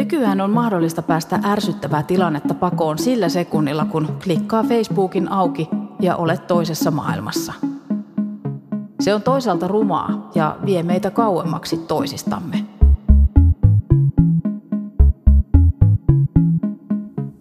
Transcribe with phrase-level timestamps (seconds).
[0.00, 5.68] Nykyään on mahdollista päästä ärsyttävää tilannetta pakoon sillä sekunnilla, kun klikkaa Facebookin auki
[6.00, 7.52] ja olet toisessa maailmassa.
[9.00, 12.64] Se on toisaalta rumaa ja vie meitä kauemmaksi toisistamme.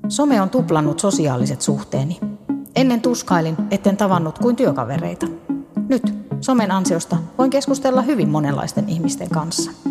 [0.07, 2.20] Some on tuplannut sosiaaliset suhteeni.
[2.76, 5.28] Ennen tuskailin, etten tavannut kuin työkavereita.
[5.89, 9.89] Nyt somen ansiosta voin keskustella hyvin monenlaisten ihmisten kanssa.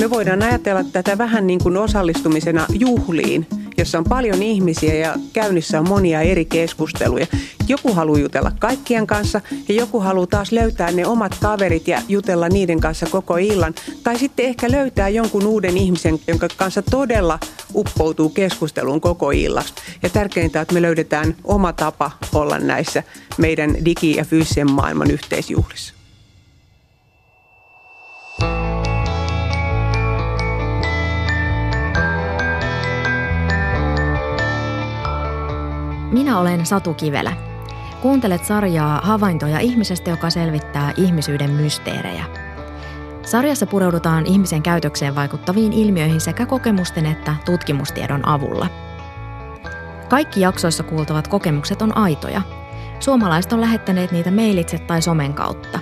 [0.00, 3.46] Me voidaan ajatella tätä vähän niin kuin osallistumisena juhliin,
[3.78, 7.26] jossa on paljon ihmisiä ja käynnissä on monia eri keskusteluja.
[7.68, 12.48] Joku haluaa jutella kaikkien kanssa ja joku haluaa taas löytää ne omat kaverit ja jutella
[12.48, 13.74] niiden kanssa koko illan.
[14.02, 17.38] Tai sitten ehkä löytää jonkun uuden ihmisen, jonka kanssa todella
[17.74, 19.74] uppoutuu keskusteluun koko illaksi.
[20.02, 23.02] Ja tärkeintä, että me löydetään oma tapa olla näissä
[23.38, 26.03] meidän digi- ja fyysisen maailman yhteisjuhlissa.
[36.14, 37.32] Minä olen Satu Kivelä.
[38.02, 42.24] Kuuntelet sarjaa Havaintoja ihmisestä, joka selvittää ihmisyyden mysteerejä.
[43.22, 48.66] Sarjassa pureudutaan ihmisen käytökseen vaikuttaviin ilmiöihin sekä kokemusten että tutkimustiedon avulla.
[50.08, 52.42] Kaikki jaksoissa kuultavat kokemukset on aitoja.
[53.00, 55.78] Suomalaiset on lähettäneet niitä mailitse tai somen kautta.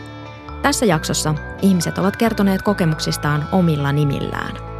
[0.62, 4.71] Tässä jaksossa ihmiset ovat kertoneet kokemuksistaan omilla nimillään.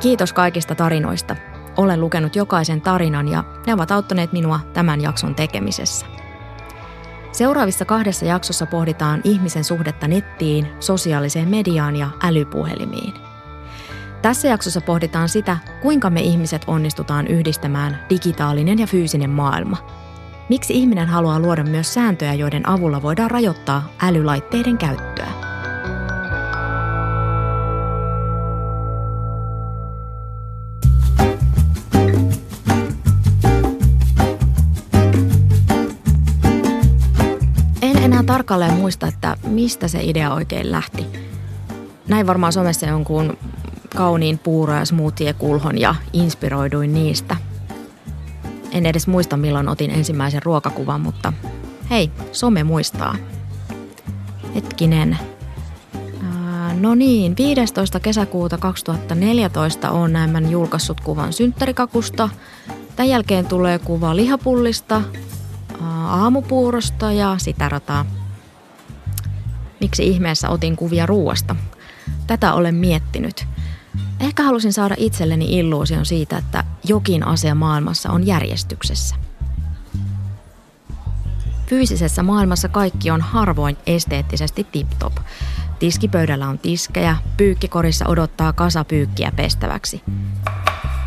[0.00, 1.36] Kiitos kaikista tarinoista.
[1.76, 6.06] Olen lukenut jokaisen tarinan ja ne ovat auttaneet minua tämän jakson tekemisessä.
[7.32, 13.14] Seuraavissa kahdessa jaksossa pohditaan ihmisen suhdetta nettiin, sosiaaliseen mediaan ja älypuhelimiin.
[14.22, 19.76] Tässä jaksossa pohditaan sitä, kuinka me ihmiset onnistutaan yhdistämään digitaalinen ja fyysinen maailma.
[20.48, 25.47] Miksi ihminen haluaa luoda myös sääntöjä, joiden avulla voidaan rajoittaa älylaitteiden käyttöä.
[38.48, 41.06] Tarkalleen muista, että mistä se idea oikein lähti.
[42.08, 43.38] Näin varmaan somessa jonkun
[43.96, 47.36] kauniin puuro- ja smoothie-kulhon ja inspiroiduin niistä.
[48.72, 51.32] En edes muista milloin otin ensimmäisen ruokakuvan, mutta
[51.90, 53.16] hei, some muistaa.
[54.54, 55.18] Hetkinen.
[56.80, 58.00] no niin, 15.
[58.00, 62.28] kesäkuuta 2014 on näin julkaissut kuvan synttärikakusta.
[62.96, 65.02] Tämän jälkeen tulee kuva lihapullista,
[66.08, 68.17] aamupuurosta ja sitä rataa.
[69.80, 71.56] Miksi ihmeessä otin kuvia ruuasta?
[72.26, 73.46] Tätä olen miettinyt.
[74.20, 79.16] Ehkä halusin saada itselleni illuusion siitä, että jokin asia maailmassa on järjestyksessä.
[81.66, 85.12] Fyysisessä maailmassa kaikki on harvoin esteettisesti tip-top.
[85.78, 90.02] Tiskipöydällä on tiskejä, pyykkikorissa odottaa kasa pyykkiä pestäväksi.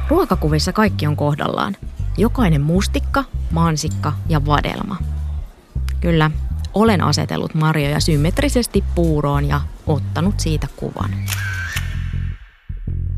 [0.08, 1.78] Ruokakuvissa kaikki on kohdallaan.
[2.18, 4.98] Jokainen mustikka, mansikka ja vadelma.
[6.02, 6.32] Kyllä,
[6.74, 11.12] olen asetellut marjoja symmetrisesti puuroon ja ottanut siitä kuvan.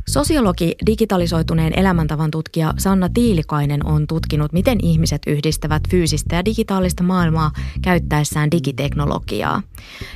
[0.08, 7.52] Sosiologi, digitalisoituneen elämäntavan tutkija Sanna Tiilikainen on tutkinut, miten ihmiset yhdistävät fyysistä ja digitaalista maailmaa
[7.82, 9.62] käyttäessään digiteknologiaa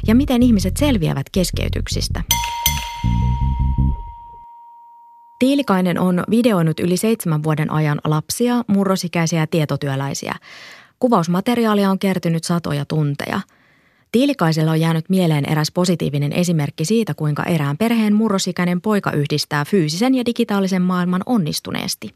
[0.07, 2.23] ja miten ihmiset selviävät keskeytyksistä.
[5.39, 10.35] Tiilikainen on videoinut yli seitsemän vuoden ajan lapsia, murrosikäisiä ja tietotyöläisiä.
[10.99, 13.39] Kuvausmateriaalia on kertynyt satoja tunteja.
[14.11, 20.15] Tiilikaisella on jäänyt mieleen eräs positiivinen esimerkki siitä, kuinka erään perheen murrosikäinen poika yhdistää fyysisen
[20.15, 22.13] ja digitaalisen maailman onnistuneesti.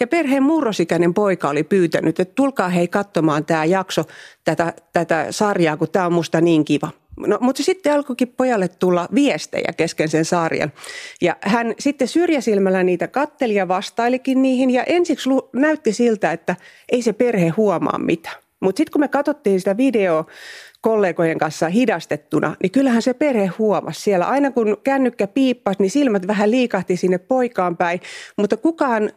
[0.00, 4.04] Ja perheen murrosikäinen poika oli pyytänyt, että tulkaa hei katsomaan tämä jakso,
[4.44, 6.90] tätä, tätä sarjaa, kun tämä on musta niin kiva.
[7.16, 10.72] No, mutta sitten alkoikin pojalle tulla viestejä kesken sen sarjan.
[11.20, 14.70] Ja hän sitten syrjäsilmällä niitä katteli ja vastailikin niihin.
[14.70, 16.56] Ja ensiksi näytti siltä, että
[16.92, 18.30] ei se perhe huomaa mitä.
[18.60, 20.26] Mutta sitten kun me katsottiin sitä videoa
[20.80, 24.24] kollegojen kanssa hidastettuna, niin kyllähän se perhe huomasi siellä.
[24.26, 28.00] Aina kun kännykkä piippasi, niin silmät vähän liikahti sinne poikaan päin,
[28.36, 29.10] mutta kukaan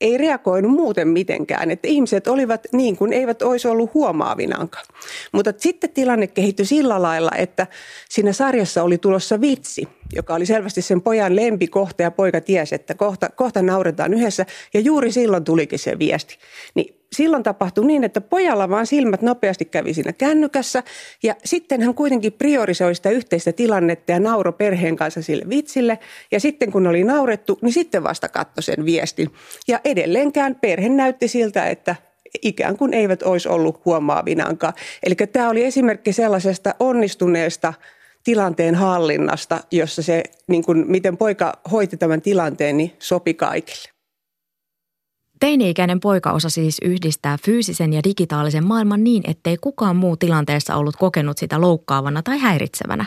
[0.00, 1.70] ei reagoinut muuten mitenkään.
[1.70, 4.86] Että ihmiset olivat niin kuin eivät olisi ollut huomaavinankaan.
[5.32, 7.66] Mutta sitten tilanne kehittyi sillä lailla, että
[8.08, 12.94] siinä sarjassa oli tulossa vitsi, joka oli selvästi sen pojan lempikohta ja poika tiesi, että
[12.94, 14.46] kohta, kohta nauretaan yhdessä.
[14.74, 16.38] Ja juuri silloin tulikin se viesti.
[16.74, 20.82] Niin silloin tapahtui niin, että pojalla vaan silmät nopeasti kävi siinä kännykässä
[21.22, 25.98] ja sitten hän kuitenkin priorisoi sitä yhteistä tilannetta ja nauro perheen kanssa sille vitsille.
[26.30, 29.30] Ja sitten kun oli naurettu, niin sitten vasta katsoi sen viestin.
[29.68, 31.96] Ja edelleenkään perhe näytti siltä, että
[32.42, 34.74] ikään kuin eivät olisi ollut huomaavinankaan.
[35.02, 37.74] Eli tämä oli esimerkki sellaisesta onnistuneesta
[38.24, 43.97] tilanteen hallinnasta, jossa se, niin kuin, miten poika hoiti tämän tilanteen, niin sopi kaikille.
[45.40, 50.96] Teini-ikäinen poika osa siis yhdistää fyysisen ja digitaalisen maailman niin, ettei kukaan muu tilanteessa ollut
[50.96, 53.06] kokenut sitä loukkaavana tai häiritsevänä.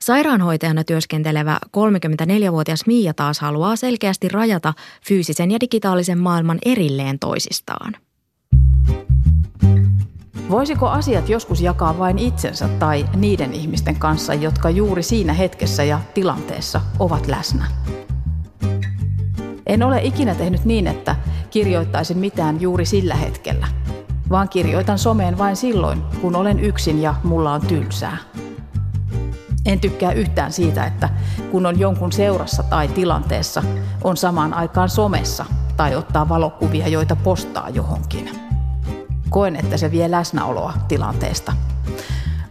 [0.00, 4.74] Sairaanhoitajana työskentelevä 34-vuotias Miia taas haluaa selkeästi rajata
[5.08, 7.96] fyysisen ja digitaalisen maailman erilleen toisistaan.
[10.50, 16.00] Voisiko asiat joskus jakaa vain itsensä tai niiden ihmisten kanssa, jotka juuri siinä hetkessä ja
[16.14, 17.66] tilanteessa ovat läsnä?
[19.68, 21.16] En ole ikinä tehnyt niin, että
[21.50, 23.66] kirjoittaisin mitään juuri sillä hetkellä,
[24.30, 28.16] vaan kirjoitan someen vain silloin, kun olen yksin ja mulla on tylsää.
[29.66, 31.08] En tykkää yhtään siitä, että
[31.50, 33.62] kun on jonkun seurassa tai tilanteessa,
[34.04, 35.44] on samaan aikaan somessa
[35.76, 38.30] tai ottaa valokuvia, joita postaa johonkin.
[39.30, 41.52] Koen, että se vie läsnäoloa tilanteesta.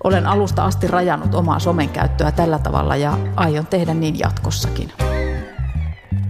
[0.03, 5.06] Olen alusta asti rajannut omaa somen käyttöä tällä tavalla ja aion tehdä niin jatkossakin.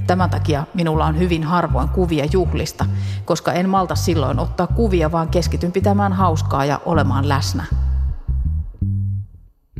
[0.07, 2.85] Tämän takia minulla on hyvin harvoin kuvia juhlista,
[3.25, 7.63] koska en malta silloin ottaa kuvia, vaan keskityn pitämään hauskaa ja olemaan läsnä.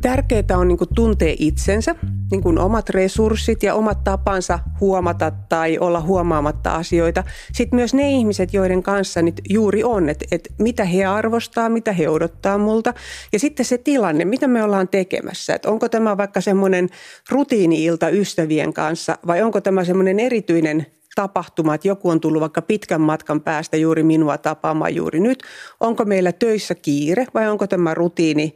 [0.02, 1.94] Tärkeää on niin tuntea itsensä,
[2.30, 7.24] niin kuin omat resurssit ja omat tapansa huomata tai olla huomaamatta asioita.
[7.52, 11.92] Sitten myös ne ihmiset, joiden kanssa nyt juuri on, että, että mitä he arvostaa, mitä
[11.92, 12.94] he odottaa multa.
[13.32, 15.54] Ja sitten se tilanne, mitä me ollaan tekemässä.
[15.54, 16.88] Että onko tämä vaikka semmoinen
[17.30, 20.86] rutiini-ilta ystävien kanssa vai onko tämä semmoinen erityinen
[21.18, 25.42] tapahtuma, että joku on tullut vaikka pitkän matkan päästä juuri minua tapaamaan juuri nyt.
[25.80, 28.54] Onko meillä töissä kiire vai onko tämä rutiini,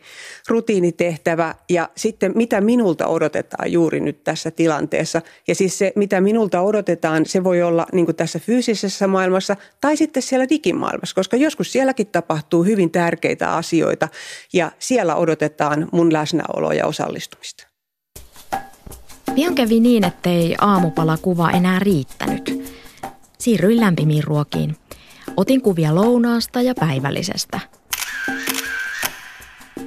[0.48, 5.22] rutiinitehtävä ja sitten mitä minulta odotetaan juuri nyt tässä tilanteessa.
[5.48, 10.22] Ja siis se, mitä minulta odotetaan, se voi olla niin tässä fyysisessä maailmassa tai sitten
[10.22, 14.08] siellä digimaailmassa, koska joskus sielläkin tapahtuu hyvin tärkeitä asioita
[14.52, 17.71] ja siellä odotetaan mun läsnäoloa ja osallistumista.
[19.34, 22.72] Pian kävi niin, ettei aamupalakuva enää riittänyt.
[23.38, 24.76] Siirryin lämpimiin ruokiin.
[25.36, 27.60] Otin kuvia lounaasta ja päivällisestä.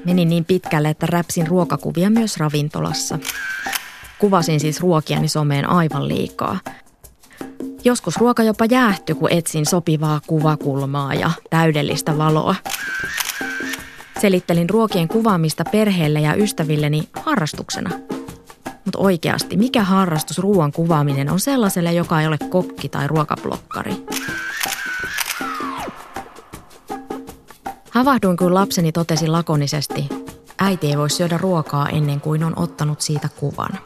[0.05, 3.19] Menin niin pitkälle, että räpsin ruokakuvia myös ravintolassa.
[4.19, 6.59] Kuvasin siis ruokiani someen aivan liikaa.
[7.83, 12.55] Joskus ruoka jopa jäähtyi, kun etsin sopivaa kuvakulmaa ja täydellistä valoa.
[14.21, 17.89] Selittelin ruokien kuvaamista perheelle ja ystävilleni harrastuksena–
[18.85, 24.05] mutta oikeasti, mikä harrastus ruoan kuvaaminen on sellaiselle, joka ei ole kokki tai ruokablokkari?
[27.91, 30.09] Havahduin, kun lapseni totesi lakonisesti,
[30.59, 33.79] äiti ei voi syödä ruokaa ennen kuin on ottanut siitä kuvan.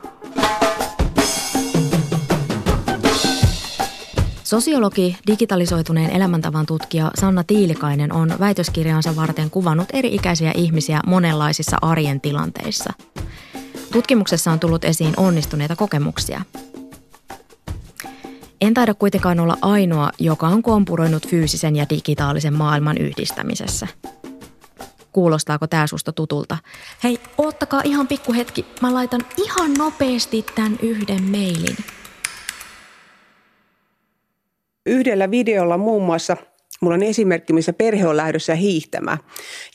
[4.43, 12.93] Sosiologi, digitalisoituneen elämäntavan tutkija Sanna Tiilikainen on väitöskirjaansa varten kuvannut eri-ikäisiä ihmisiä monenlaisissa arjen tilanteissa–
[13.91, 16.41] Tutkimuksessa on tullut esiin onnistuneita kokemuksia.
[18.61, 23.87] En taida kuitenkaan olla ainoa, joka on kompuroinut fyysisen ja digitaalisen maailman yhdistämisessä.
[25.11, 26.57] Kuulostaako tämä susta tutulta?
[27.03, 28.65] Hei, oottakaa ihan pikku hetki.
[28.81, 31.77] Mä laitan ihan nopeasti tämän yhden mailin.
[34.85, 36.37] Yhdellä videolla muun muassa
[36.81, 39.17] mulla on esimerkki, missä perhe on lähdössä hiihtämään.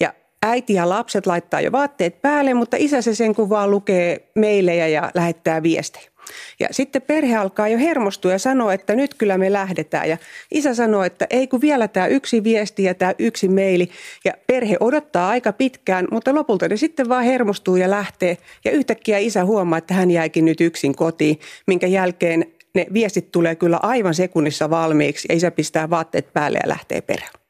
[0.01, 4.29] Ja äiti ja lapset laittaa jo vaatteet päälle, mutta isä se sen kun vaan lukee
[4.35, 6.15] meilejä ja lähettää viestejä.
[6.61, 10.09] Ja sitten perhe alkaa jo hermostua ja sanoa, että nyt kyllä me lähdetään.
[10.09, 10.19] Ja
[10.51, 13.91] isä sanoo, että ei kun vielä tämä yksi viesti ja tämä yksi meili.
[14.25, 18.39] Ja perhe odottaa aika pitkään, mutta lopulta ne sitten vaan hermostuu ja lähtee.
[18.65, 23.55] Ja yhtäkkiä isä huomaa, että hän jäikin nyt yksin kotiin, minkä jälkeen ne viestit tulee
[23.55, 25.29] kyllä aivan sekunnissa valmiiksi.
[25.29, 27.44] Ja isä pistää vaatteet päälle ja lähtee perään.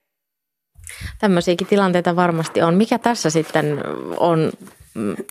[1.18, 2.74] Tämmöisiäkin tilanteita varmasti on.
[2.74, 3.80] Mikä tässä sitten
[4.16, 4.52] on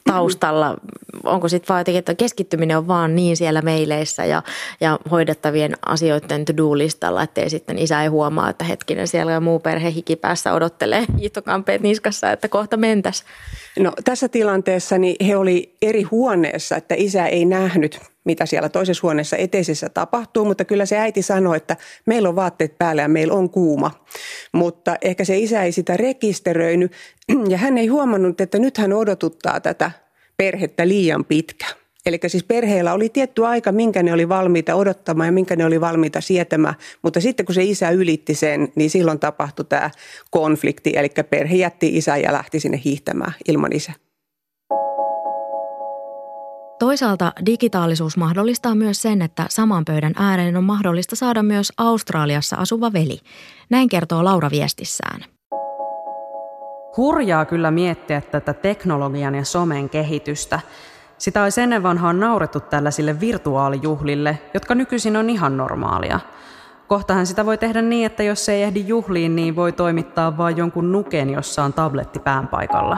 [0.04, 0.76] taustalla?
[1.24, 4.44] Onko sitten vaan jotenkin, että keskittyminen on vaan niin siellä meileissä ja,
[4.82, 9.92] ja hoidettavien asioiden to-do-listalla, ettei sitten isä ei huomaa, että hetkinen siellä on muu perhe
[9.92, 13.24] hikipäässä odottelee hiihtokampeet niskassa, että kohta mentäs.
[13.80, 19.02] No tässä tilanteessa niin he oli eri huoneessa, että isä ei nähnyt mitä siellä toisessa
[19.04, 23.34] huoneessa eteisessä tapahtuu, mutta kyllä se äiti sanoi, että meillä on vaatteet päällä ja meillä
[23.34, 23.92] on kuuma.
[24.52, 26.92] Mutta ehkä se isä ei sitä rekisteröinyt
[27.50, 29.92] ja hän ei huomannut, että nyt hän odotuttaa tätä
[30.38, 31.66] perhettä liian pitkä.
[32.06, 35.82] Eli siis perheellä oli tietty aika, minkä ne oli valmiita odottamaan ja minkä ne oli
[35.82, 39.90] valmiita sietämään, mutta sitten kun se isä ylitti sen, niin silloin tapahtui tämä
[40.32, 43.96] konflikti, eli perhe jätti isän ja lähti sinne hiihtämään ilman isää.
[46.80, 52.94] Toisaalta digitaalisuus mahdollistaa myös sen, että saman pöydän ääreen on mahdollista saada myös Australiassa asuva
[52.94, 53.20] veli.
[53.70, 55.26] Näin kertoo Laura viestissään.
[56.98, 60.60] Hurjaa kyllä miettiä tätä teknologian ja somen kehitystä.
[61.18, 66.20] Sitä olisi ennen vanhaan naurettu tällaisille virtuaalijuhlille, jotka nykyisin on ihan normaalia.
[66.88, 70.92] Kohtahan sitä voi tehdä niin, että jos ei ehdi juhliin, niin voi toimittaa vain jonkun
[70.92, 72.98] nuken, jossa on tabletti pään paikalla.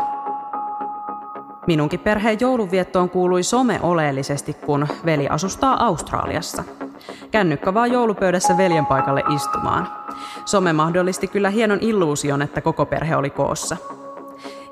[1.68, 6.64] Minunkin perheen joulunviettoon kuului some oleellisesti, kun veli asustaa Australiassa.
[7.32, 9.88] Kännykkä vaan joulupöydässä veljen paikalle istumaan.
[10.46, 13.78] Some mahdollisti kyllä hienon illuusion, että koko perhe oli koossa.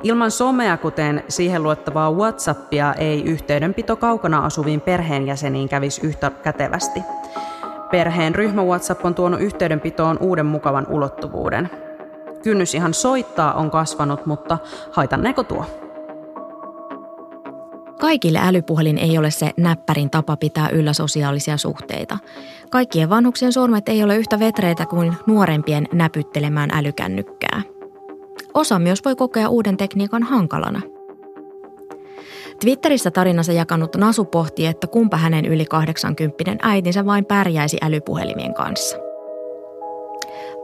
[0.03, 6.99] Ilman somea, kuten siihen luottavaa WhatsAppia, ei yhteydenpito kaukana asuviin perheenjäseniin kävisi yhtä kätevästi.
[7.91, 11.69] Perheen ryhmä WhatsApp on tuonut yhteydenpitoon uuden mukavan ulottuvuuden.
[12.43, 14.57] Kynnys ihan soittaa on kasvanut, mutta
[14.91, 15.65] haitanneeko tuo?
[17.99, 22.17] Kaikille älypuhelin ei ole se näppärin tapa pitää yllä sosiaalisia suhteita.
[22.69, 27.61] Kaikkien vanhuksien sormet ei ole yhtä vetreitä kuin nuorempien näpyttelemään älykännykkää.
[28.53, 30.81] Osa myös voi kokea uuden tekniikan hankalana.
[32.61, 38.97] Twitterissä tarinansa jakanut Nasu pohti, että kumpa hänen yli 80 äitinsä vain pärjäisi älypuhelimien kanssa.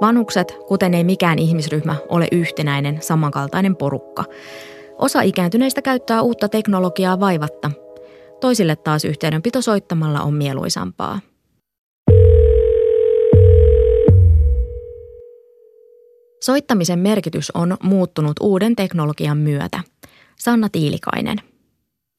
[0.01, 4.23] Vanhukset, kuten ei mikään ihmisryhmä, ole yhtenäinen, samankaltainen porukka–
[4.99, 7.71] Osa ikääntyneistä käyttää uutta teknologiaa vaivatta.
[8.41, 11.19] Toisille taas yhteydenpito soittamalla on mieluisampaa.
[16.41, 19.79] Soittamisen merkitys on muuttunut uuden teknologian myötä.
[20.35, 21.37] Sanna Tiilikainen.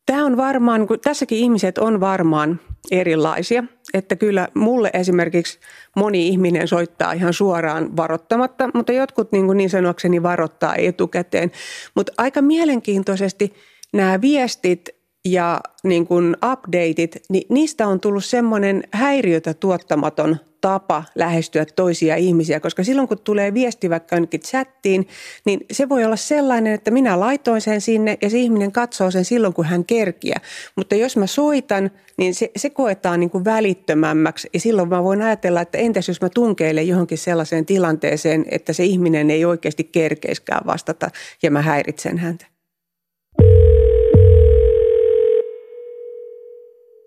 [0.06, 2.60] Tämä on varmaan, kun tässäkin ihmiset on varmaan
[2.90, 3.64] erilaisia.
[3.94, 5.58] Että kyllä mulle esimerkiksi
[5.96, 11.52] moni ihminen soittaa ihan suoraan varoittamatta, mutta jotkut niin, kuin niin sanokseni varoittaa etukäteen.
[11.94, 13.54] Mutta aika mielenkiintoisesti
[13.92, 14.88] nämä viestit
[15.24, 22.60] ja niin kuin updateit, niin niistä on tullut semmoinen häiriötä tuottamaton tapa lähestyä toisia ihmisiä,
[22.60, 25.08] koska silloin kun tulee viesti vaikka jonnekin chattiin,
[25.44, 29.24] niin se voi olla sellainen, että minä laitoin sen sinne ja se ihminen katsoo sen
[29.24, 30.36] silloin, kun hän kerkiä.
[30.76, 35.22] Mutta jos mä soitan, niin se, se koetaan niin kuin välittömämmäksi ja silloin mä voin
[35.22, 40.66] ajatella, että entäs jos mä tunkeilen johonkin sellaiseen tilanteeseen, että se ihminen ei oikeasti kerkeiskään
[40.66, 41.10] vastata
[41.42, 42.49] ja mä häiritsen häntä.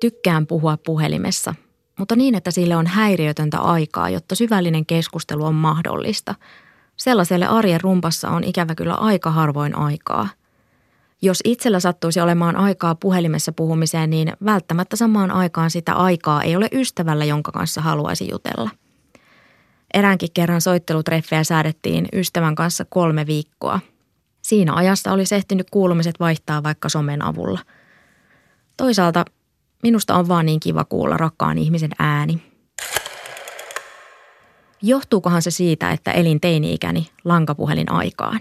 [0.03, 1.55] Tykkään puhua puhelimessa,
[1.99, 6.35] mutta niin, että sille on häiriötöntä aikaa, jotta syvällinen keskustelu on mahdollista.
[6.95, 10.29] Sellaiselle arjen rumpassa on ikävä kyllä aika harvoin aikaa.
[11.21, 16.67] Jos itsellä sattuisi olemaan aikaa puhelimessa puhumiseen, niin välttämättä samaan aikaan sitä aikaa ei ole
[16.71, 18.69] ystävällä, jonka kanssa haluaisi jutella.
[19.93, 23.79] Eräänkin kerran soittelutreffejä säädettiin ystävän kanssa kolme viikkoa.
[24.41, 27.59] Siinä ajassa oli ehtinyt kuulumiset vaihtaa vaikka somen avulla.
[28.77, 29.25] Toisaalta
[29.83, 32.41] Minusta on vaan niin kiva kuulla rakkaan ihmisen ääni.
[34.81, 38.39] Johtuukohan se siitä, että elin teini-ikäni lankapuhelin aikaan?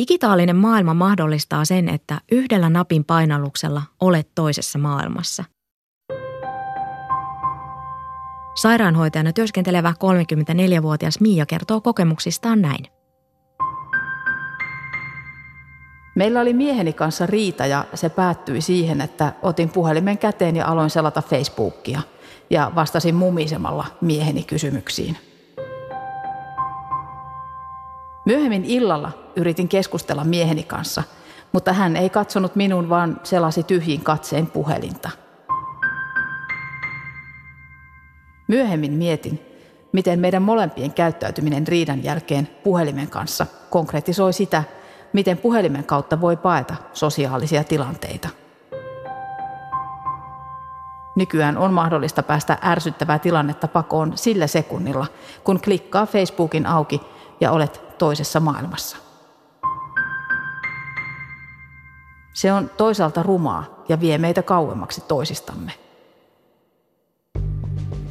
[0.00, 5.44] Digitaalinen maailma mahdollistaa sen, että yhdellä napin painalluksella olet toisessa maailmassa.
[8.54, 9.94] Sairaanhoitajana työskentelevä
[10.78, 12.91] 34-vuotias Miia kertoo kokemuksistaan näin.
[16.14, 20.90] Meillä oli mieheni kanssa riita ja se päättyi siihen, että otin puhelimen käteen ja aloin
[20.90, 22.00] selata Facebookia
[22.50, 25.16] ja vastasin mumisemalla mieheni kysymyksiin.
[28.24, 31.02] Myöhemmin illalla yritin keskustella mieheni kanssa,
[31.52, 35.10] mutta hän ei katsonut minun, vaan selasi tyhjin katseen puhelinta.
[38.48, 39.40] Myöhemmin mietin,
[39.92, 44.64] miten meidän molempien käyttäytyminen riidan jälkeen puhelimen kanssa konkretisoi sitä,
[45.12, 48.28] miten puhelimen kautta voi paeta sosiaalisia tilanteita.
[51.16, 55.06] Nykyään on mahdollista päästä ärsyttävää tilannetta pakoon sillä sekunnilla,
[55.44, 57.00] kun klikkaa Facebookin auki
[57.40, 58.96] ja olet toisessa maailmassa.
[62.32, 65.72] Se on toisaalta rumaa ja vie meitä kauemmaksi toisistamme.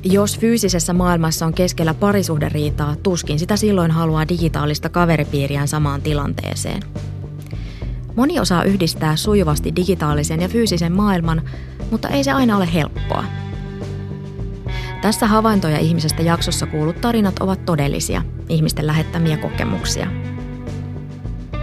[0.04, 6.82] Jos fyysisessä maailmassa on keskellä parisuhderiitaa, tuskin sitä silloin haluaa digitaalista kaveripiiriään samaan tilanteeseen.
[8.16, 11.42] Moni osaa yhdistää sujuvasti digitaalisen ja fyysisen maailman,
[11.92, 13.24] mutta ei se aina ole helppoa.
[15.02, 20.08] Tässä havaintoja ihmisestä jaksossa kuulut tarinat ovat todellisia, ihmisten lähettämiä kokemuksia.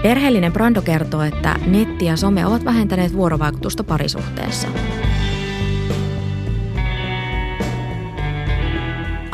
[0.03, 4.69] Perheellinen Brando kertoo, että netti ja some ovat vähentäneet vuorovaikutusta parisuhteessa.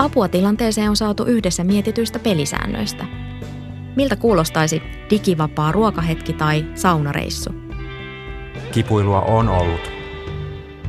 [0.05, 3.05] Apua tilanteeseen on saatu yhdessä mietityistä pelisäännöistä.
[3.97, 7.51] Miltä kuulostaisi digivapaa ruokahetki tai saunareissu?
[8.73, 9.91] Kipuilua on ollut.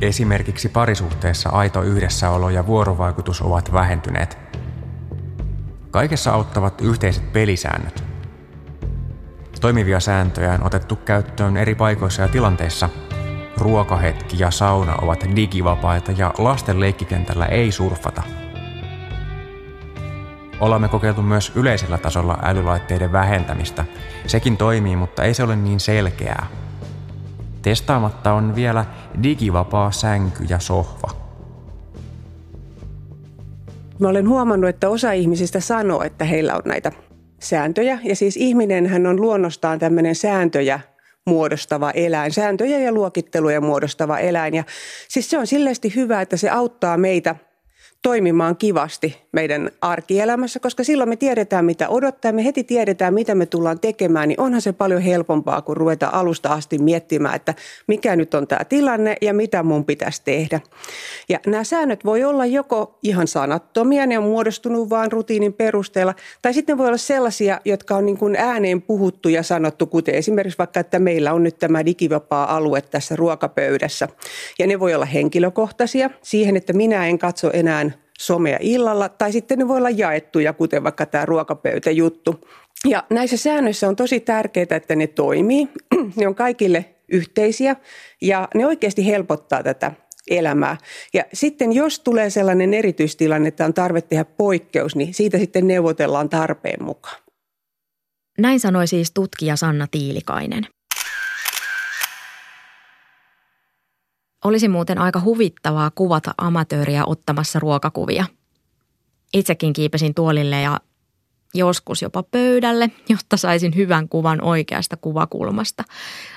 [0.00, 4.38] Esimerkiksi parisuhteessa aito yhdessäolo ja vuorovaikutus ovat vähentyneet.
[5.90, 8.04] Kaikessa auttavat yhteiset pelisäännöt.
[9.60, 12.88] Toimivia sääntöjä on otettu käyttöön eri paikoissa ja tilanteissa.
[13.56, 18.22] Ruokahetki ja sauna ovat digivapaita ja lasten leikkikentällä ei surfata.
[20.60, 23.84] Olemme kokeiltu myös yleisellä tasolla älylaitteiden vähentämistä.
[24.26, 26.46] Sekin toimii, mutta ei se ole niin selkeää.
[27.62, 28.84] Testaamatta on vielä
[29.22, 31.10] digivapaa sänky ja sohva.
[33.98, 36.92] Mä olen huomannut, että osa ihmisistä sanoo, että heillä on näitä
[37.38, 37.98] sääntöjä.
[38.02, 40.80] Ja siis ihminenhän on luonnostaan tämmöinen sääntöjä
[41.26, 44.54] muodostava eläin, sääntöjä ja luokitteluja muodostava eläin.
[44.54, 44.64] Ja
[45.08, 47.36] siis se on silleesti hyvä, että se auttaa meitä
[48.06, 53.46] toimimaan kivasti meidän arkielämässä, koska silloin me tiedetään, mitä odottaa, me heti tiedetään, mitä me
[53.46, 57.54] tullaan tekemään, niin onhan se paljon helpompaa, kuin ruveta alusta asti miettimään, että
[57.86, 60.60] mikä nyt on tämä tilanne ja mitä mun pitäisi tehdä.
[61.28, 66.54] Ja nämä säännöt voi olla joko ihan sanattomia, ne on muodostunut vain rutiinin perusteella, tai
[66.54, 70.80] sitten voi olla sellaisia, jotka on niin kuin ääneen puhuttu ja sanottu, kuten esimerkiksi vaikka,
[70.80, 74.08] että meillä on nyt tämä digivapaa alue tässä ruokapöydässä.
[74.58, 79.58] Ja ne voi olla henkilökohtaisia siihen, että minä en katso enää somea illalla, tai sitten
[79.58, 82.48] ne voi olla jaettuja, kuten vaikka tämä ruokapöytäjuttu.
[82.84, 85.68] Ja näissä säännöissä on tosi tärkeää, että ne toimii.
[86.16, 87.76] ne on kaikille yhteisiä
[88.22, 89.92] ja ne oikeasti helpottaa tätä
[90.30, 90.76] elämää.
[91.14, 96.28] Ja sitten jos tulee sellainen erityistilanne, että on tarve tehdä poikkeus, niin siitä sitten neuvotellaan
[96.28, 97.22] tarpeen mukaan.
[98.38, 100.66] Näin sanoi siis tutkija Sanna Tiilikainen.
[104.46, 108.24] Olisi muuten aika huvittavaa kuvata amatööriä ottamassa ruokakuvia.
[109.34, 110.80] Itsekin kiipesin tuolille ja
[111.54, 115.84] joskus jopa pöydälle, jotta saisin hyvän kuvan oikeasta kuvakulmasta.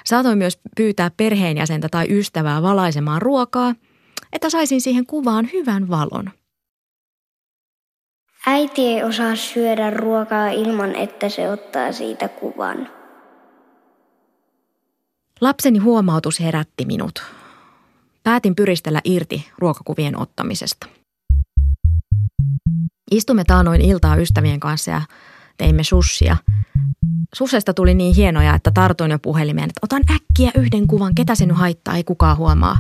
[0.06, 3.76] Saatoin myös pyytää perheenjäsentä tai ystävää valaisemaan ruokaa,
[4.34, 6.32] että saisin siihen kuvaan hyvän valon.
[8.48, 12.90] Äiti ei osaa syödä ruokaa ilman, että se ottaa siitä kuvan.
[15.42, 17.39] Lapseni huomautus herätti minut.
[18.24, 20.88] Päätin pyristellä irti ruokakuvien ottamisesta.
[23.12, 25.02] Istumme taanoin iltaa ystävien kanssa ja
[25.58, 26.38] teimme sussia.
[27.36, 31.48] Sussesta tuli niin hienoja, että tartuin jo puhelimeen, että otan äkkiä yhden kuvan, ketä se
[31.54, 32.80] haittaa, ei kukaan huomaa.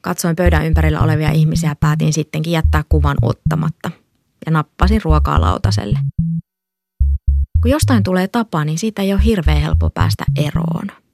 [0.00, 3.90] Katsoin pöydän ympärillä olevia ihmisiä ja päätin sittenkin jättää kuvan ottamatta
[4.46, 5.98] ja nappasin ruokaa lautaselle.
[7.62, 11.05] Kun jostain tulee tapa, niin siitä ei ole hirveän helppo päästä eroon.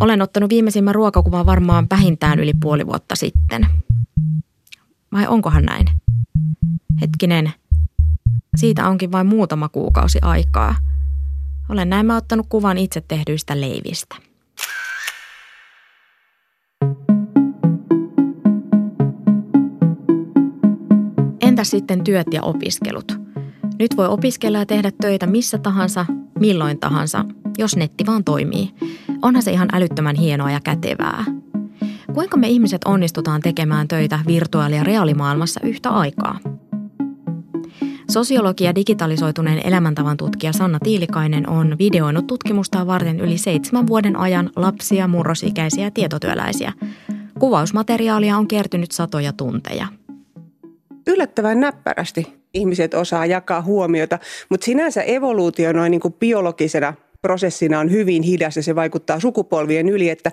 [0.00, 3.66] Olen ottanut viimeisimmän ruokakuvan varmaan vähintään yli puoli vuotta sitten.
[5.12, 5.86] Vai onkohan näin?
[7.00, 7.52] Hetkinen,
[8.56, 10.74] siitä onkin vain muutama kuukausi aikaa.
[11.68, 14.16] Olen näin mä ottanut kuvan itse tehdyistä leivistä.
[21.40, 23.12] Entä sitten työt ja opiskelut?
[23.78, 26.06] Nyt voi opiskella ja tehdä töitä missä tahansa,
[26.38, 27.24] milloin tahansa,
[27.58, 28.74] jos netti vaan toimii.
[29.22, 31.24] Onhan se ihan älyttömän hienoa ja kätevää.
[32.14, 36.38] Kuinka me ihmiset onnistutaan tekemään töitä virtuaali- ja reaalimaailmassa yhtä aikaa?
[38.10, 44.50] Sosiologi ja digitalisoituneen elämäntavan tutkija Sanna Tiilikainen on videoinut tutkimustaan varten yli seitsemän vuoden ajan
[44.56, 46.72] lapsia, murrosikäisiä ja tietotyöläisiä.
[47.38, 49.86] Kuvausmateriaalia on kertynyt satoja tunteja.
[51.06, 57.90] Yllättävän näppärästi ihmiset osaa jakaa huomiota, mutta sinänsä evoluutio noin niin kuin biologisena prosessina on
[57.90, 60.32] hyvin hidas ja se vaikuttaa sukupolvien yli, että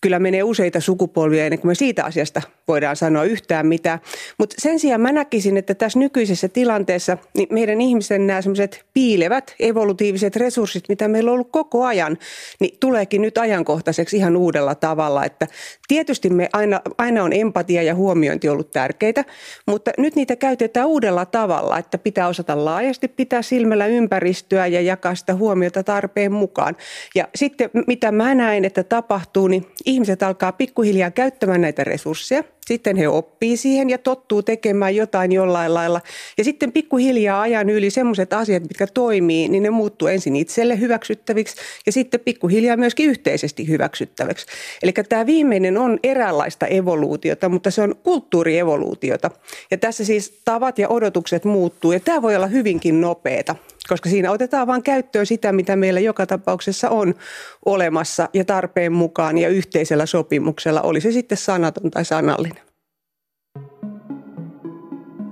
[0.00, 3.98] kyllä menee useita sukupolvia ennen kuin me siitä asiasta voidaan sanoa yhtään mitään.
[4.38, 9.54] Mutta sen sijaan mä näkisin, että tässä nykyisessä tilanteessa niin meidän ihmisen nämä semmoiset piilevät
[9.60, 12.18] evolutiiviset resurssit, mitä meillä on ollut koko ajan,
[12.60, 15.24] niin tuleekin nyt ajankohtaiseksi ihan uudella tavalla.
[15.24, 15.46] Että
[15.88, 19.24] tietysti me aina, aina on empatia ja huomiointi ollut tärkeitä,
[19.66, 25.14] mutta nyt niitä käytetään uudella tavalla, että pitää osata laajasti pitää silmällä ympäristöä ja jakaa
[25.14, 26.76] sitä huomiota tarpeen mukaan.
[27.14, 32.44] Ja sitten mitä mä näen, että tapahtuu, niin ihmiset alkaa pikkuhiljaa käyttämään näitä resursseja.
[32.70, 36.00] Sitten he oppii siihen ja tottuu tekemään jotain jollain lailla.
[36.38, 41.56] Ja sitten pikkuhiljaa ajan yli sellaiset asiat, mitkä toimii, niin ne muuttuu ensin itselle hyväksyttäviksi
[41.86, 44.46] ja sitten pikkuhiljaa myöskin yhteisesti hyväksyttäväksi.
[44.82, 49.30] Eli tämä viimeinen on eräänlaista evoluutiota, mutta se on kulttuurievoluutiota.
[49.70, 53.56] Ja tässä siis tavat ja odotukset muuttuu ja tämä voi olla hyvinkin nopeata
[53.88, 57.14] koska siinä otetaan vain käyttöön sitä, mitä meillä joka tapauksessa on
[57.64, 62.59] olemassa ja tarpeen mukaan ja yhteisellä sopimuksella, oli se sitten sanaton tai sanallinen.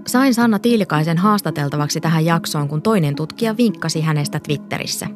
[0.08, 5.06] Sain Sanna Tiilikaisen haastateltavaksi tähän jaksoon, kun toinen tutkija vinkkasi hänestä Twitterissä.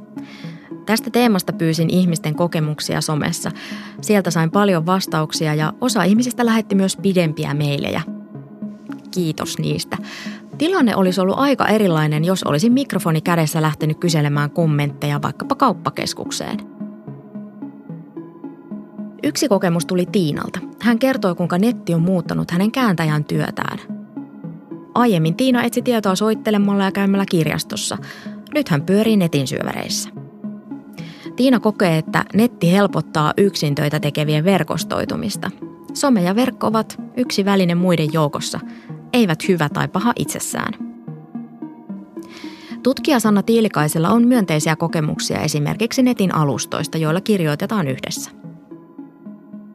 [0.86, 3.50] Tästä teemasta pyysin ihmisten kokemuksia somessa.
[4.00, 8.02] Sieltä sain paljon vastauksia ja osa ihmisistä lähetti myös pidempiä meilejä.
[9.10, 9.96] Kiitos niistä.
[10.58, 16.56] Tilanne olisi ollut aika erilainen, jos olisin mikrofoni kädessä lähtenyt kyselemään kommentteja vaikkapa kauppakeskukseen.
[19.22, 20.60] Yksi kokemus tuli Tiinalta.
[20.80, 24.01] Hän kertoi, kuinka netti on muuttanut hänen kääntäjän työtään.
[24.94, 27.98] Aiemmin Tiina etsi tietoa soittelemalla ja käymällä kirjastossa.
[28.54, 30.10] Nyt hän pyörii netin syövereissä.
[31.36, 35.50] Tiina kokee, että netti helpottaa yksin töitä tekevien verkostoitumista.
[35.94, 38.60] Some ja verkko ovat yksi väline muiden joukossa,
[39.12, 40.74] eivät hyvä tai paha itsessään.
[42.82, 48.30] Tutkija Sanna Tiilikaisella on myönteisiä kokemuksia esimerkiksi netin alustoista, joilla kirjoitetaan yhdessä.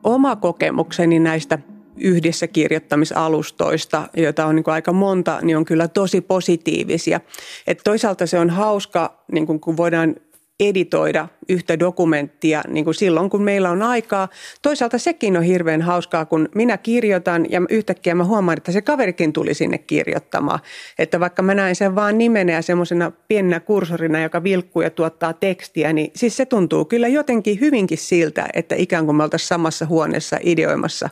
[0.04, 1.60] Oma kokemukseni näistä
[2.00, 7.20] yhdessä kirjoittamisalustoista, joita on niin kuin aika monta, niin on kyllä tosi positiivisia.
[7.68, 10.16] Et toisaalta se on hauska, niin kuin kun voidaan
[10.60, 14.28] editoida yhtä dokumenttia niin kuin silloin, kun meillä on aikaa.
[14.62, 19.34] Toisaalta sekin on hirveän hauskaa, kun minä kirjoitan ja yhtäkkiä mä huomaan, että se kaverikin
[19.34, 20.60] tuli sinne kirjoittamaan.
[21.00, 25.34] Että vaikka mä näin sen vaan nimenä ja semmoisena pienenä kursorina, joka vilkkuu ja tuottaa
[25.34, 29.86] tekstiä, niin siis se tuntuu kyllä jotenkin hyvinkin siltä, että ikään kuin me oltaisiin samassa
[29.86, 31.10] huoneessa ideoimassa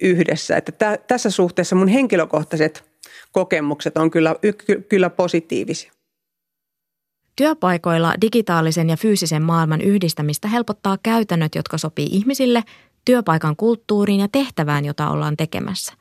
[0.00, 0.56] yhdessä.
[0.56, 2.90] Että tä, tässä suhteessa mun henkilökohtaiset
[3.32, 4.36] kokemukset on kyllä,
[4.88, 5.92] kyllä positiivisia.
[7.36, 12.62] Työpaikoilla digitaalisen ja fyysisen maailman yhdistämistä helpottaa käytännöt, jotka sopii ihmisille,
[13.04, 15.92] työpaikan kulttuuriin ja tehtävään, jota ollaan tekemässä.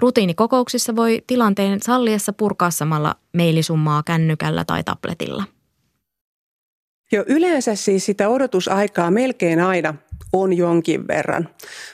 [0.00, 5.44] Rutiinikokouksissa voi tilanteen salliessa purkaa samalla mailisummaa kännykällä tai tabletilla.
[7.12, 9.94] Jo yleensä siis sitä odotusaikaa melkein aina
[10.32, 11.48] on jonkin verran.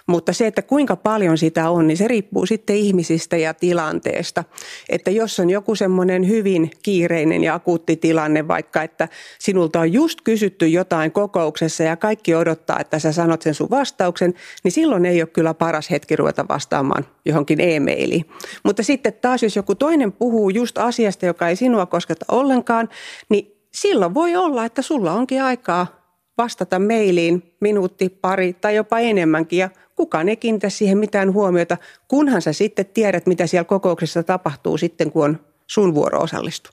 [0.07, 4.45] Mutta se, että kuinka paljon sitä on, niin se riippuu sitten ihmisistä ja tilanteesta.
[4.89, 9.09] Että jos on joku semmoinen hyvin kiireinen ja akuutti tilanne, vaikka että
[9.39, 14.35] sinulta on just kysytty jotain kokouksessa ja kaikki odottaa, että sä sanot sen sun vastauksen,
[14.65, 18.25] niin silloin ei ole kyllä paras hetki ruveta vastaamaan johonkin e-mailiin.
[18.65, 22.89] Mutta sitten taas, jos joku toinen puhuu just asiasta, joka ei sinua kosketa ollenkaan,
[23.29, 26.02] niin silloin voi olla, että sulla onkin aikaa
[26.43, 31.77] vastata mailiin minuutti, pari tai jopa enemmänkin ja kukaan ei kiinnitä siihen mitään huomiota,
[32.09, 36.73] kunhan sä sitten tiedät, mitä siellä kokouksessa tapahtuu sitten, kun on sun vuoro osallistua.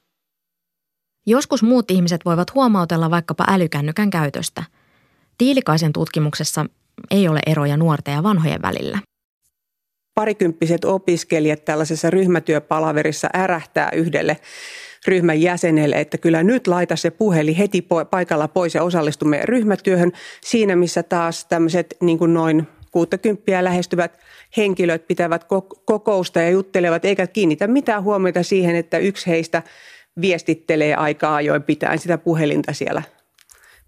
[1.25, 4.63] Joskus muut ihmiset voivat huomautella vaikkapa älykännykän käytöstä.
[5.37, 6.65] Tiilikaisen tutkimuksessa
[7.11, 8.99] ei ole eroja nuorten ja vanhojen välillä.
[10.15, 14.37] Parikymppiset opiskelijat tällaisessa ryhmätyöpalaverissa ärähtää yhdelle
[15.07, 20.11] ryhmän jäsenelle, että kyllä nyt laita se puhelin heti paikalla pois ja osallistu meidän ryhmätyöhön.
[20.41, 24.19] Siinä, missä taas tämmöiset niin kuin noin 60 lähestyvät
[24.57, 25.45] henkilöt pitävät
[25.85, 29.63] kokousta ja juttelevat, eikä kiinnitä mitään huomiota siihen, että yksi heistä
[30.21, 33.01] viestittelee aikaa ajoin pitäen sitä puhelinta siellä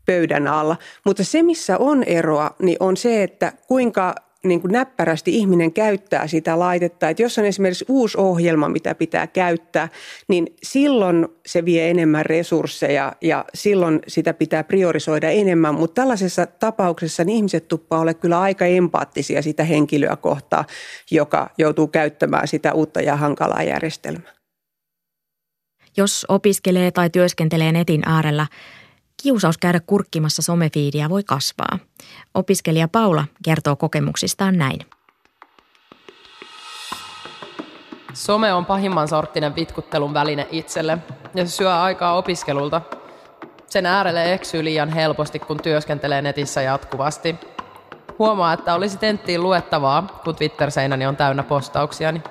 [0.06, 0.78] pöydän alla.
[1.06, 6.28] Mutta se, missä on eroa, niin on se, että kuinka niin kuin näppärästi ihminen käyttää
[6.28, 7.10] sitä laitetta.
[7.10, 9.90] Että jos on esimerkiksi uusi ohjelma, mitä pitää käyttää,
[10.28, 15.76] niin silloin se vie enemmän resursseja ja silloin sitä pitää priorisoida enemmän.
[15.76, 20.66] Mutta tällaisessa tapauksessa niin ihmiset tuppaa ole kyllä aika empaattisia sitä henkilöä kohtaa,
[21.12, 24.34] joka joutuu käyttämään sitä uutta ja hankalaa järjestelmää.
[25.98, 28.48] Jos opiskelee tai työskentelee netin äärellä,
[29.24, 31.80] Kiusaus käydä kurkkimassa somefiidiä voi kasvaa.
[32.34, 34.80] Opiskelija Paula kertoo kokemuksistaan näin.
[38.14, 40.98] Some on pahimman sorttinen vitkuttelun väline itselle
[41.36, 42.82] ja se syö aikaa opiskelulta.
[43.70, 47.36] Sen äärelle eksyy liian helposti, kun työskentelee netissä jatkuvasti.
[48.20, 52.22] Huomaa, että olisi tenttiin luettavaa, kun Twitter-seinäni on täynnä postauksiani.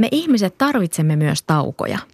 [0.00, 1.98] Me ihmiset tarvitsemme myös taukoja–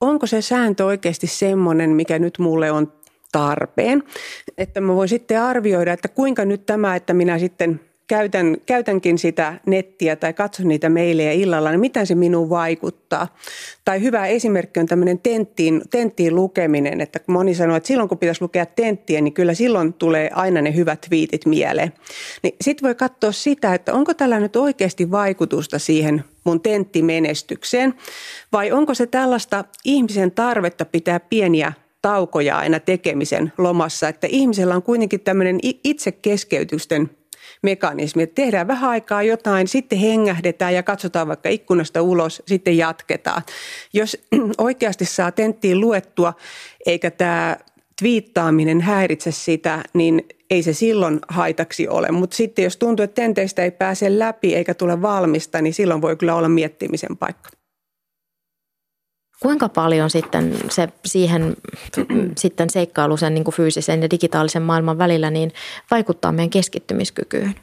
[0.00, 2.92] onko se sääntö oikeasti semmoinen, mikä nyt mulle on
[3.32, 4.02] tarpeen.
[4.58, 9.54] Että mä voin sitten arvioida, että kuinka nyt tämä, että minä sitten käytän, käytänkin sitä
[9.66, 13.36] nettiä tai katson niitä meilejä illalla, niin miten se minuun vaikuttaa.
[13.84, 18.42] Tai hyvä esimerkki on tämmöinen tenttiin, tenttiin lukeminen, että moni sanoo, että silloin kun pitäisi
[18.42, 21.92] lukea tenttiä, niin kyllä silloin tulee aina ne hyvät twiitit mieleen.
[22.42, 27.94] Niin sitten voi katsoa sitä, että onko tällä nyt oikeasti vaikutusta siihen mun tenttimenestykseen,
[28.52, 31.72] vai onko se tällaista ihmisen tarvetta pitää pieniä
[32.02, 37.10] taukoja aina tekemisen lomassa, että ihmisellä on kuitenkin tämmöinen itsekeskeytysten
[37.62, 43.42] mekanismi, että tehdään vähän aikaa jotain, sitten hengähdetään ja katsotaan vaikka ikkunasta ulos, sitten jatketaan.
[43.92, 44.16] Jos
[44.58, 46.34] oikeasti saa tenttiin luettua,
[46.86, 47.56] eikä tämä
[48.00, 52.10] twiittaaminen häiritse sitä, niin ei se silloin haitaksi ole.
[52.10, 56.16] Mutta sitten jos tuntuu, että tenteistä ei pääse läpi eikä tule valmista, niin silloin voi
[56.16, 57.50] kyllä olla miettimisen paikka.
[59.42, 61.56] Kuinka paljon sitten se siihen
[62.36, 65.52] sitten seikkailu sen niin kuin fyysisen ja digitaalisen maailman välillä niin
[65.90, 67.54] vaikuttaa meidän keskittymiskykyyn?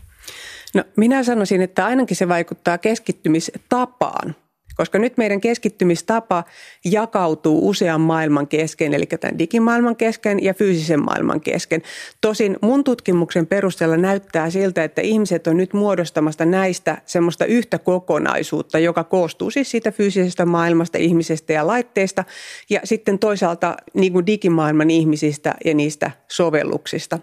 [0.76, 4.36] No minä sanoisin, että ainakin se vaikuttaa keskittymistapaan
[4.78, 6.44] koska nyt meidän keskittymistapa
[6.86, 11.82] jakautuu usean maailman kesken, eli tämän digimaailman kesken ja fyysisen maailman kesken.
[12.22, 18.80] Tosin mun tutkimuksen perusteella näyttää siltä, että ihmiset on nyt muodostamasta näistä semmoista yhtä kokonaisuutta,
[18.80, 22.24] joka koostuu siis siitä fyysisestä maailmasta, ihmisestä ja laitteista,
[22.70, 27.20] ja sitten toisaalta niin kuin digimaailman ihmisistä ja niistä sovelluksista.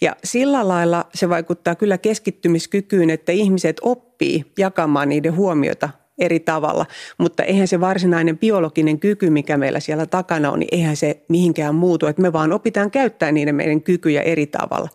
[0.00, 5.88] Ja sillä lailla se vaikuttaa kyllä keskittymiskykyyn, että ihmiset oppii jakamaan niiden huomiota
[6.18, 6.86] eri tavalla,
[7.18, 11.74] mutta eihän se varsinainen biologinen kyky, mikä meillä siellä takana on, niin eihän se mihinkään
[11.74, 14.88] muutu, että me vaan opitaan käyttää niiden meidän kykyjä eri tavalla.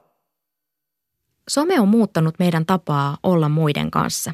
[1.50, 4.34] Some on muuttanut meidän tapaa olla muiden kanssa.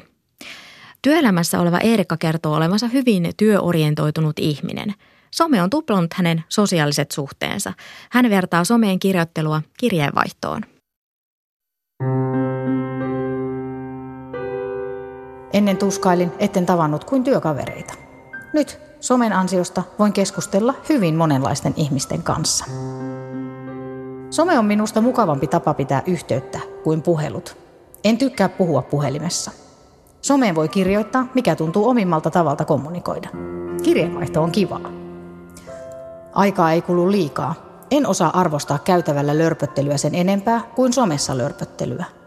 [1.02, 4.94] Työelämässä oleva Eerikka kertoo olevansa hyvin työorientoitunut ihminen.
[5.30, 7.72] Some on tuplannut hänen sosiaaliset suhteensa.
[8.10, 10.62] Hän vertaa someen kirjoittelua kirjeenvaihtoon.
[15.52, 17.94] Ennen tuskailin, etten tavannut kuin työkavereita.
[18.52, 22.64] Nyt somen ansiosta voin keskustella hyvin monenlaisten ihmisten kanssa.
[24.30, 27.56] Some on minusta mukavampi tapa pitää yhteyttä kuin puhelut.
[28.04, 29.50] En tykkää puhua puhelimessa.
[30.20, 33.28] Someen voi kirjoittaa, mikä tuntuu omimmalta tavalta kommunikoida.
[33.82, 34.90] Kirjeenvaihto on kivaa.
[36.32, 37.54] Aikaa ei kulu liikaa.
[37.90, 42.04] En osaa arvostaa käytävällä lörpöttelyä sen enempää kuin somessa lörpöttelyä–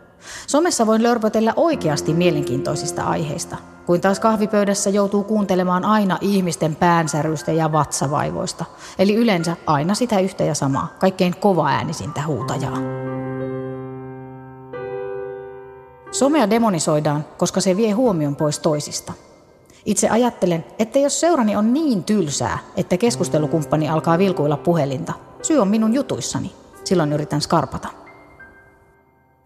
[0.48, 7.72] Somessa voin lörpötellä oikeasti mielenkiintoisista aiheista, kuin taas kahvipöydässä joutuu kuuntelemaan aina ihmisten päänsärystä ja
[7.72, 8.66] vatsavaivoista.
[9.00, 12.78] Eli yleensä aina sitä yhtä ja samaa, kaikkein kova äänisintä huutajaa.
[16.12, 19.14] Somea demonisoidaan, koska se vie huomion pois toisista.
[19.86, 25.68] Itse ajattelen, että jos seurani on niin tylsää, että keskustelukumppani alkaa vilkuilla puhelinta, syy on
[25.68, 26.52] minun jutuissani.
[26.84, 28.03] Silloin yritän skarpata.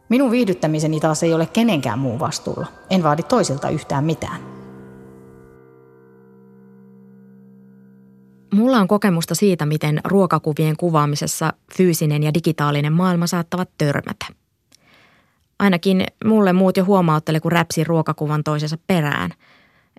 [0.09, 2.67] Minun viihdyttämiseni taas ei ole kenenkään muun vastuulla.
[2.89, 4.41] En vaadi toisilta yhtään mitään.
[8.53, 14.25] Mulla on kokemusta siitä, miten ruokakuvien kuvaamisessa fyysinen ja digitaalinen maailma saattavat törmätä.
[15.59, 19.31] Ainakin mulle muut jo huomauttele, kun räpsi ruokakuvan toisensa perään.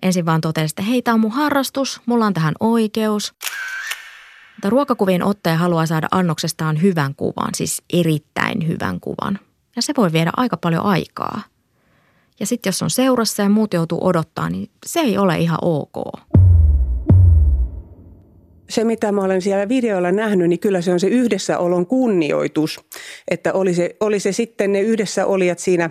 [0.01, 3.33] Ensin vaan totesi, että hei, tämä on mun harrastus, mulla on tähän oikeus.
[4.55, 9.39] Mutta ruokakuvien ottaja haluaa saada annoksestaan hyvän kuvan, siis erittäin hyvän kuvan.
[9.75, 11.41] Ja se voi viedä aika paljon aikaa.
[12.39, 16.19] Ja sitten jos on seurassa ja muut joutuu odottaa, niin se ei ole ihan ok.
[18.69, 22.79] Se, mitä mä olen siellä videolla nähnyt, niin kyllä se on se yhdessäolon kunnioitus.
[23.27, 25.89] Että oli se, oli se sitten ne yhdessäolijat siinä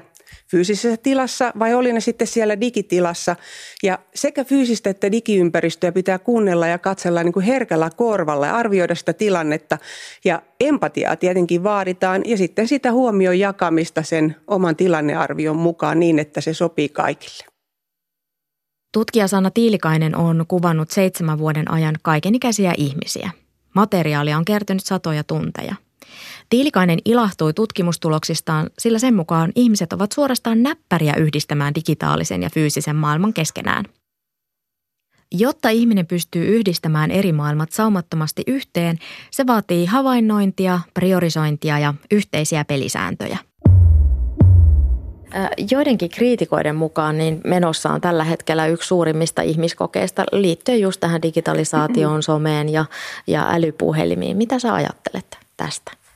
[0.50, 3.36] fyysisessä tilassa vai oli ne sitten siellä digitilassa.
[3.82, 8.94] Ja sekä fyysistä että digiympäristöä pitää kuunnella ja katsella niin kuin herkällä korvalla ja arvioida
[8.94, 9.78] sitä tilannetta.
[10.24, 16.40] Ja empatiaa tietenkin vaaditaan ja sitten sitä huomion jakamista sen oman tilannearvion mukaan niin, että
[16.40, 17.44] se sopii kaikille.
[18.92, 23.30] Tutkija Sanna Tiilikainen on kuvannut seitsemän vuoden ajan kaikenikäisiä ihmisiä.
[23.74, 25.74] Materiaalia on kertynyt satoja tunteja–
[26.48, 33.32] Tiilikainen ilahtui tutkimustuloksistaan, sillä sen mukaan ihmiset ovat suorastaan näppäriä yhdistämään digitaalisen ja fyysisen maailman
[33.32, 33.84] keskenään.
[35.32, 38.98] Jotta ihminen pystyy yhdistämään eri maailmat saumattomasti yhteen,
[39.30, 43.38] se vaatii havainnointia, priorisointia ja yhteisiä pelisääntöjä.
[45.70, 52.22] Joidenkin kriitikoiden mukaan niin menossa on tällä hetkellä yksi suurimmista ihmiskokeista liittyen just tähän digitalisaatioon,
[52.32, 52.84] someen ja,
[53.26, 54.36] ja älypuhelimiin.
[54.36, 56.07] Mitä sä ajattelet tästä?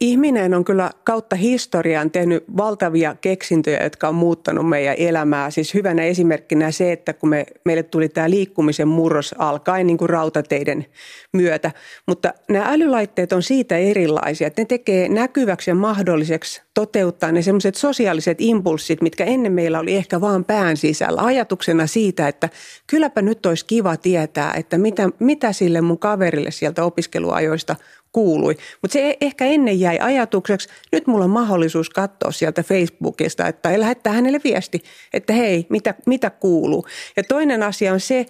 [0.00, 5.50] Ihminen on kyllä kautta historian tehnyt valtavia keksintöjä, jotka on muuttanut meidän elämää.
[5.50, 10.10] Siis hyvänä esimerkkinä se, että kun me, meille tuli tämä liikkumisen murros alkaen niin kuin
[10.10, 10.86] rautateiden
[11.32, 11.72] myötä.
[12.06, 17.74] Mutta nämä älylaitteet on siitä erilaisia, että ne tekee näkyväksi ja mahdolliseksi toteuttaa ne semmoiset
[17.74, 21.22] sosiaaliset impulssit, mitkä ennen meillä oli ehkä vaan pään sisällä.
[21.22, 22.48] Ajatuksena siitä, että
[22.86, 27.76] kylläpä nyt olisi kiva tietää, että mitä, mitä sille mun kaverille sieltä opiskeluajoista
[28.12, 28.56] kuului.
[28.82, 34.12] Mutta se ehkä ennen jäi ajatukseksi, nyt mulla on mahdollisuus katsoa sieltä Facebookista, että lähettää
[34.12, 36.86] hänelle viesti, että hei, mitä, mitä kuuluu.
[37.16, 38.26] Ja toinen asia on se,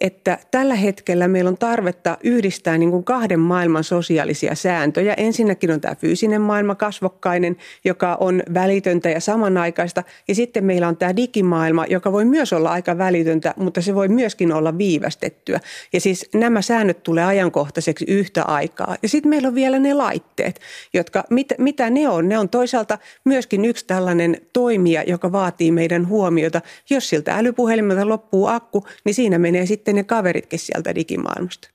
[0.00, 5.14] että tällä hetkellä meillä on tarvetta yhdistää niin kuin kahden maailman sosiaalisia sääntöjä.
[5.14, 10.02] Ensinnäkin on tämä fyysinen maailma, kasvokkainen, joka on välitöntä ja samanaikaista.
[10.28, 14.08] Ja sitten meillä on tämä digimaailma, joka voi myös olla aika välitöntä, mutta se voi
[14.08, 15.60] myöskin olla viivästettyä.
[15.92, 18.96] Ja siis nämä säännöt tulee ajankohtaiseksi yhtä aikaa.
[19.02, 20.60] Ja sitten meillä on vielä ne laitteet,
[20.94, 22.28] jotka, mit, mitä ne on?
[22.28, 26.60] Ne on toisaalta myöskin yksi tällainen toimija, joka vaatii meidän huomiota.
[26.90, 31.68] Jos siltä älypuhelimelta loppuu akku, niin siinä menee sitten sitten ne kaveritkin sieltä digimaailmasta.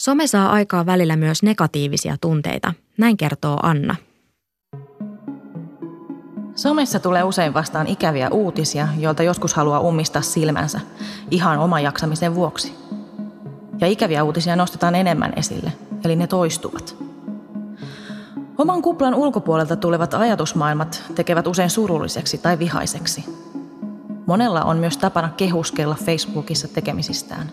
[0.00, 3.96] Some saa aikaa välillä myös negatiivisia tunteita, näin kertoo Anna.
[6.54, 10.80] Somessa tulee usein vastaan ikäviä uutisia, joilta joskus haluaa ummistaa silmänsä
[11.30, 12.74] ihan oman jaksamisen vuoksi.
[13.80, 15.72] Ja ikäviä uutisia nostetaan enemmän esille,
[16.04, 16.96] eli ne toistuvat.
[18.58, 23.49] Oman kuplan ulkopuolelta tulevat ajatusmaailmat tekevät usein surulliseksi tai vihaiseksi.
[24.30, 27.50] Monella on myös tapana kehuskella Facebookissa tekemisistään.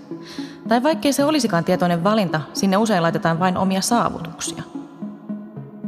[0.67, 4.63] Tai vaikkei se olisikaan tietoinen valinta, sinne usein laitetaan vain omia saavutuksia–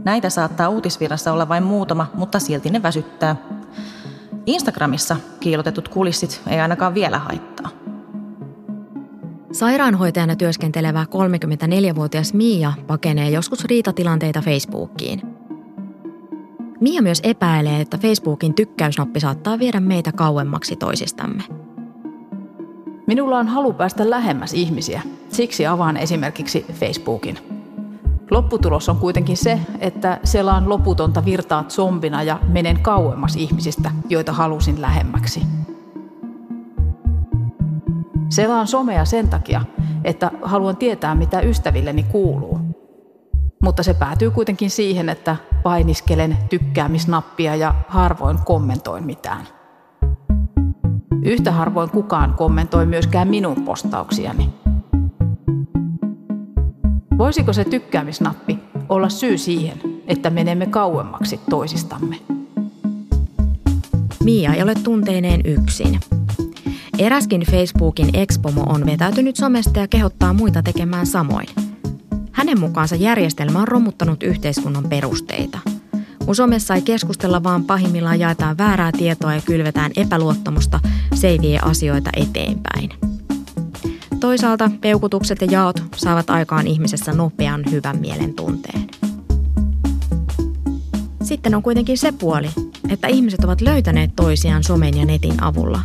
[0.06, 3.36] Näitä saattaa uutisvirrassa olla vain muutama, mutta silti ne väsyttää.
[4.45, 7.69] Instagramissa kiilotetut kulissit ei ainakaan vielä haittaa.
[9.52, 15.38] Sairaanhoitajana työskentelevä 34-vuotias Mia pakenee joskus riitatilanteita Facebookiin.
[16.82, 21.44] Mia myös epäilee, että Facebookin tykkäysnappi saattaa viedä meitä kauemmaksi toisistamme.
[23.08, 25.02] Minulla on halu päästä lähemmäs ihmisiä.
[25.30, 27.38] Siksi avaan esimerkiksi Facebookin.
[28.32, 34.82] Lopputulos on kuitenkin se, että selaan loputonta virtaa zombina ja menen kauemmas ihmisistä, joita halusin
[34.82, 35.42] lähemmäksi.
[38.30, 39.62] Selaan somea sen takia,
[40.04, 42.69] että haluan tietää, mitä ystävilleni kuuluu.
[43.63, 49.48] Mutta se päätyy kuitenkin siihen, että painiskelen tykkäämisnappia ja harvoin kommentoin mitään.
[51.24, 54.50] Yhtä harvoin kukaan kommentoi myöskään minun postauksiani.
[57.17, 62.15] Voisiko se tykkäämisnappi olla syy siihen, että menemme kauemmaksi toisistamme?
[64.24, 66.00] Mia ei ole tunteineen yksin.
[67.00, 71.69] Eräskin Facebookin expomo on vetäytynyt somesta ja kehottaa muita tekemään samoin.
[72.39, 75.60] Hänen mukaansa järjestelmä on romuttanut yhteiskunnan perusteita.
[76.25, 80.80] Kun somessa ei keskustella, vaan pahimmillaan jaetaan väärää tietoa ja kylvetään epäluottamusta,
[81.13, 82.89] se ei vie asioita eteenpäin.
[84.19, 88.88] Toisaalta peukutukset ja jaot saavat aikaan ihmisessä nopean hyvän mielen tunteen.
[91.23, 92.49] Sitten on kuitenkin se puoli,
[92.89, 95.82] että ihmiset ovat löytäneet toisiaan somen ja netin avulla.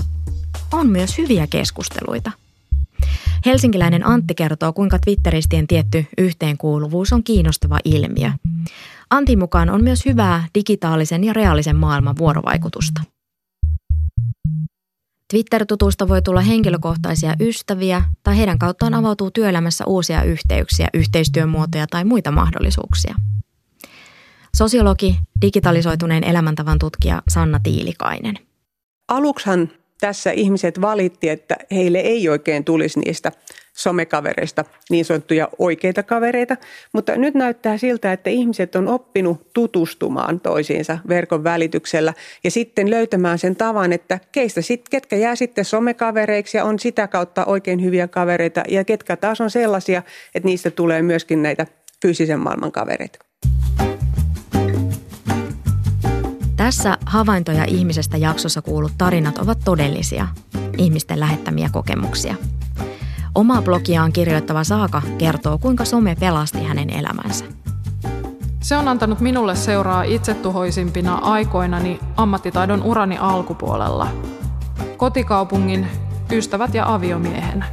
[0.72, 2.43] On myös hyviä keskusteluita.
[3.46, 8.30] Helsinkiläinen Antti kertoo, kuinka Twitteristien tietty yhteenkuuluvuus on kiinnostava ilmiö.
[9.10, 13.00] Antin mukaan on myös hyvää digitaalisen ja reaalisen maailman vuorovaikutusta.
[15.32, 22.30] Twitter-tutusta voi tulla henkilökohtaisia ystäviä tai heidän kauttaan avautuu työelämässä uusia yhteyksiä, yhteistyömuotoja tai muita
[22.30, 23.14] mahdollisuuksia.
[24.56, 28.38] Sosiologi, digitalisoituneen elämäntavan tutkija Sanna Tiilikainen.
[29.08, 29.68] Aluksihan
[30.00, 33.32] tässä ihmiset valitti, että heille ei oikein tulisi niistä
[33.76, 36.56] somekavereista niin sanottuja oikeita kavereita,
[36.92, 43.38] mutta nyt näyttää siltä, että ihmiset on oppinut tutustumaan toisiinsa verkon välityksellä ja sitten löytämään
[43.38, 48.08] sen tavan, että keistä sit, ketkä jää sitten somekavereiksi ja on sitä kautta oikein hyviä
[48.08, 50.02] kavereita ja ketkä taas on sellaisia,
[50.34, 51.66] että niistä tulee myöskin näitä
[52.02, 53.18] fyysisen maailman kavereita.
[56.64, 60.28] Tässä havaintoja ihmisestä jaksossa kuulut tarinat ovat todellisia,
[60.78, 62.34] ihmisten lähettämiä kokemuksia.
[63.34, 67.44] Omaa blogiaan kirjoittava Saaka kertoo, kuinka some pelasti hänen elämänsä.
[68.60, 74.08] Se on antanut minulle seuraa itsetuhoisimpina aikoinani ammattitaidon urani alkupuolella.
[74.96, 75.86] Kotikaupungin,
[76.32, 77.64] ystävät ja aviomiehen.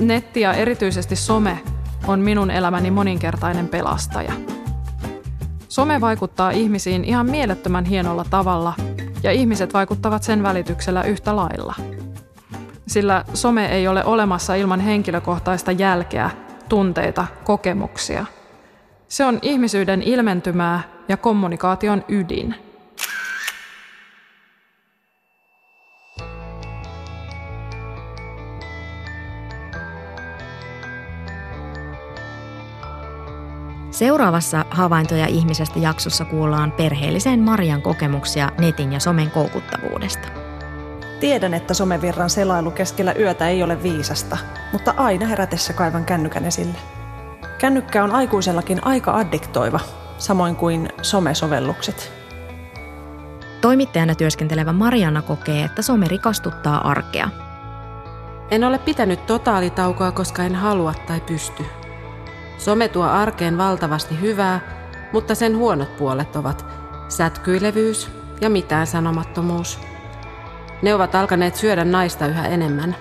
[0.00, 1.62] Netti ja erityisesti some
[2.06, 4.32] on minun elämäni moninkertainen pelastaja.
[5.78, 8.74] Some vaikuttaa ihmisiin ihan mielettömän hienolla tavalla
[9.22, 11.74] ja ihmiset vaikuttavat sen välityksellä yhtä lailla.
[12.86, 16.30] Sillä some ei ole olemassa ilman henkilökohtaista jälkeä,
[16.68, 18.26] tunteita, kokemuksia.
[19.08, 22.54] Se on ihmisyyden ilmentymää ja kommunikaation ydin–
[33.98, 40.28] Seuraavassa havaintoja ihmisestä jaksossa kuullaan perheelliseen Marian kokemuksia netin ja somen koukuttavuudesta.
[41.20, 44.38] Tiedän, että somevirran selailu keskellä yötä ei ole viisasta,
[44.72, 46.78] mutta aina herätessä kaivan kännykän esille.
[47.58, 49.80] Kännykkä on aikuisellakin aika addiktoiva,
[50.18, 52.12] samoin kuin somesovellukset.
[53.60, 57.28] Toimittajana työskentelevä Marianna kokee, että some rikastuttaa arkea.
[58.50, 61.64] En ole pitänyt totaalitaukoa, koska en halua tai pysty.
[62.58, 64.60] Some tuo arkeen valtavasti hyvää,
[65.12, 66.66] mutta sen huonot puolet ovat
[67.08, 69.80] sätkyilevyys ja mitään sanomattomuus.
[70.82, 72.96] Ne ovat alkaneet syödä naista yhä enemmän.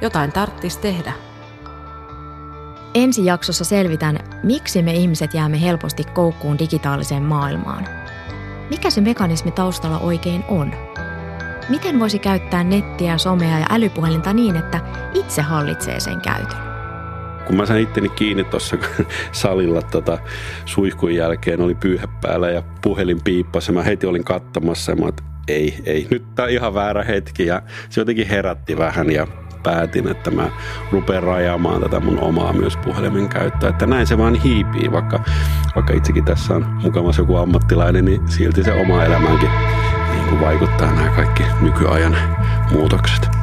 [0.00, 1.12] Jotain tarttis tehdä.
[2.94, 7.88] Ensi jaksossa selvitän, miksi me ihmiset jäämme helposti koukkuun digitaaliseen maailmaan.
[8.70, 10.74] Mikä se mekanismi taustalla oikein on?
[11.68, 14.80] Miten voisi käyttää nettiä, somea ja älypuhelinta niin, että
[15.14, 16.69] itse hallitsee sen käytön?
[17.50, 18.76] Kun mä sain itteni kiinni tuossa
[19.32, 20.18] salilla tota,
[20.64, 23.72] suihkun jälkeen, oli pyyhe päällä ja puhelin piippasi.
[23.72, 27.46] Mä heti olin kattamassa ja mä että ei, ei, nyt tää on ihan väärä hetki
[27.46, 29.26] ja se jotenkin herätti vähän ja
[29.62, 30.50] päätin, että mä
[30.92, 33.70] rupean rajaamaan tätä mun omaa myös puhelimen käyttöä.
[33.70, 35.24] Että näin se vaan hiipii, vaikka,
[35.74, 39.50] vaikka itsekin tässä on mukavassa joku ammattilainen, niin silti se oma elämänkin
[40.12, 42.16] niin kuin vaikuttaa nämä kaikki nykyajan
[42.72, 43.39] muutokset.